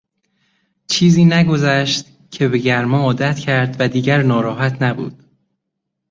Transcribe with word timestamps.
چیزی 0.87 1.25
نگذشت 1.25 2.05
که 2.31 2.47
به 2.47 2.57
گرما 2.57 2.99
عادت 3.03 3.39
کرد 3.39 3.75
و 3.79 3.87
دیگر 3.87 4.21
ناراحت 4.23 4.81
نبود. 4.81 5.23